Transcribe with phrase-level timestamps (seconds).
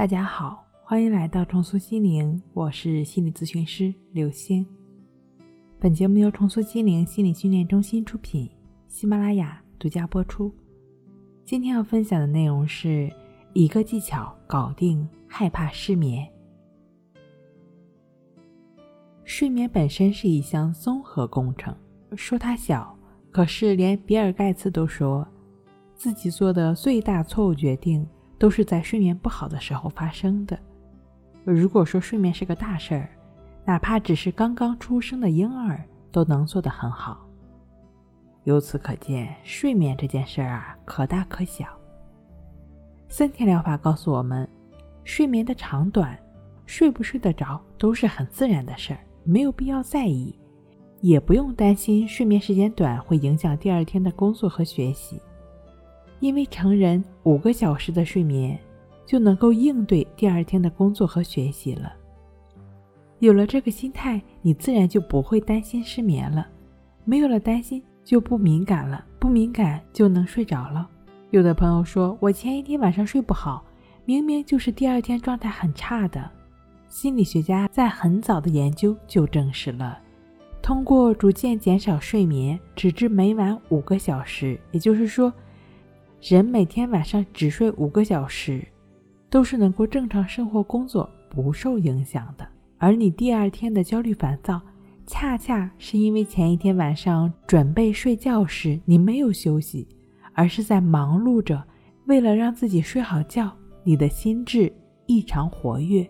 [0.00, 4.66] 大家好，欢迎来到重塑心灵，我是心理咨询师刘星。
[5.78, 8.50] 本节目由重塑心灵心理训练中心出品，
[8.88, 10.50] 喜马拉雅独家播出。
[11.44, 13.12] 今天要分享的内容是
[13.52, 16.26] 一个技巧搞定害怕失眠。
[19.22, 21.76] 睡眠本身是一项综合工程，
[22.16, 22.98] 说它小，
[23.30, 25.28] 可是连比尔盖茨都说
[25.94, 28.08] 自己做的最大错误决定。
[28.40, 30.58] 都是在睡眠不好的时候发生的。
[31.44, 33.10] 如果说睡眠是个大事儿，
[33.66, 37.26] 哪怕只是刚刚出生的婴儿都能做得很好。
[38.44, 41.66] 由此可见，睡眠这件事儿啊，可大可小。
[43.10, 44.48] 森田疗法告诉我们，
[45.04, 46.18] 睡眠的长短，
[46.64, 50.34] 睡不睡得着都是很自然的事儿，没有必要在意，
[51.02, 55.20] 也不用担心睡眠时间短会影响第二天的工作和学习。
[56.20, 58.58] 因为成人五个小时的睡眠
[59.04, 61.92] 就能够应对第二天的工作和学习了。
[63.18, 66.46] 有了这个心态，你自然就不会担心失眠了。
[67.04, 70.88] 没有了担心，就不敏感了，不敏感就能睡着了。
[71.30, 73.64] 有的朋友说，我前一天晚上睡不好，
[74.04, 76.30] 明明就是第二天状态很差的。
[76.88, 79.98] 心理学家在很早的研究就证实了，
[80.60, 85.32] 通过逐渐减少睡眠，直至每晚五个小时，也就是说。
[86.20, 88.62] 人每天晚上只睡五个小时，
[89.30, 92.46] 都是能够正常生活工作不受影响的。
[92.76, 94.60] 而你第二天的焦虑烦躁，
[95.06, 99.88] 恰恰是因为前一天晚上准备睡觉时你没有休息，
[100.34, 101.64] 而是在忙碌着，
[102.04, 103.50] 为了让自己睡好觉，
[103.82, 104.70] 你的心智
[105.06, 106.06] 异常活跃。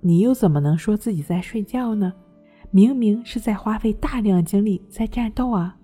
[0.00, 2.12] 你又怎么能说自己在睡觉呢？
[2.70, 5.76] 明明是在花费大量精力在战斗啊！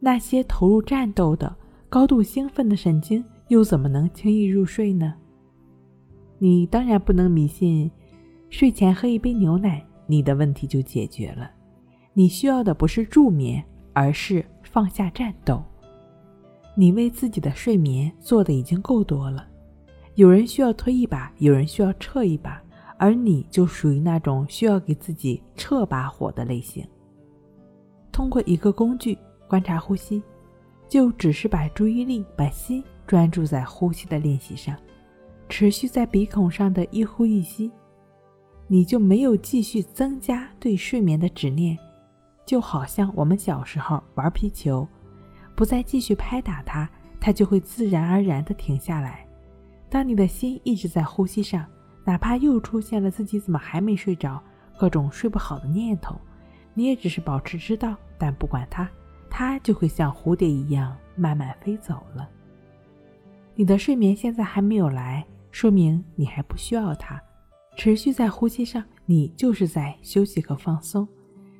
[0.00, 1.54] 那些投入战斗的。
[1.90, 5.14] 高度兴奋的神经又怎么能轻易入睡呢？
[6.38, 7.90] 你当然不能迷信，
[8.50, 11.50] 睡前喝一杯牛奶，你的问题就解决了。
[12.12, 15.62] 你需要的不是助眠，而是放下战斗。
[16.74, 19.48] 你为自己的睡眠做的已经够多了。
[20.14, 22.62] 有人需要推一把，有人需要撤一把，
[22.98, 26.86] 而你就属于那种需要给自己撤把火的类型。
[28.12, 29.16] 通过一个工具
[29.48, 30.22] 观察呼吸。
[30.88, 34.74] 就只是把注意力、把心专注在呼吸的练习上，
[35.48, 37.70] 持续在鼻孔上的一呼一吸，
[38.66, 41.78] 你就没有继续增加对睡眠的执念。
[42.46, 44.88] 就好像我们小时候玩皮球，
[45.54, 46.88] 不再继续拍打它，
[47.20, 49.26] 它就会自然而然地停下来。
[49.90, 51.66] 当你的心一直在呼吸上，
[52.04, 54.42] 哪怕又出现了自己怎么还没睡着、
[54.78, 56.18] 各种睡不好的念头，
[56.72, 58.88] 你也只是保持知道，但不管它。
[59.30, 62.28] 它就会像蝴蝶一样慢慢飞走了。
[63.54, 67.20] 你的睡眠现在还没有来，说明你还不需要它。
[67.76, 71.06] 持续在呼吸上，你就是在休息和放松。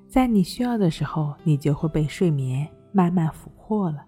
[0.08, 4.04] 在你需要的时候，你就会被睡眠慢慢俘获了。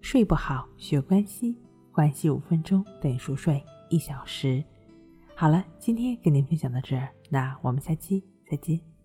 [0.00, 1.56] 睡不好，学关系，
[1.92, 4.62] 关系五分钟等于熟睡一小时。
[5.34, 8.95] 好了，今天跟您分享到这儿，那我们下期再见。